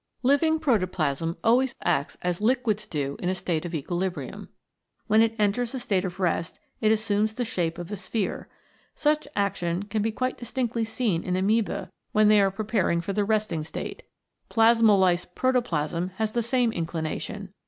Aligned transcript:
Living 0.23 0.57
protoplasm 0.57 1.37
always 1.43 1.75
acts 1.83 2.17
as 2.23 2.41
liquids 2.41 2.87
do 2.87 3.15
in 3.19 3.29
a 3.29 3.35
state 3.35 3.65
of 3.65 3.75
equilibrium. 3.75 4.49
When 5.05 5.21
it 5.21 5.35
enters 5.37 5.75
a 5.75 5.79
state 5.79 6.03
of 6.03 6.19
rest 6.19 6.59
it 6.79 6.91
assumes 6.91 7.35
the 7.35 7.45
shape 7.45 7.77
of 7.77 7.91
a 7.91 7.95
sphere. 7.95 8.47
Such 8.95 9.27
action 9.35 9.83
can 9.83 10.01
be 10.01 10.11
quite 10.11 10.39
distinctly 10.39 10.85
seen 10.85 11.21
in 11.23 11.35
amoeba 11.35 11.91
when 12.13 12.29
they 12.29 12.41
are 12.41 12.49
39 12.49 12.51
CHEMICAL 12.51 12.63
PHENOMENA 12.63 12.93
IN 12.93 12.95
LIFE 12.95 13.01
preparing 13.01 13.01
for 13.01 13.13
the 13.13 13.25
resting 13.25 13.63
state. 13.63 14.03
Plasmolysed 14.49 15.35
protoplasm 15.35 16.09
has 16.15 16.31
the 16.31 16.41
same 16.41 16.71
inclination. 16.71 17.53